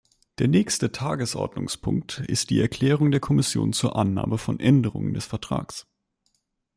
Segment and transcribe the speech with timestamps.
[0.39, 5.85] Der nächste Tagesordnungspunkt ist die Erklärung der Kommission zur Annahme von Änderungen des Vertrags.